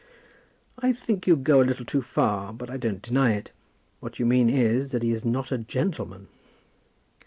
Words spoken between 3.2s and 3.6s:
it.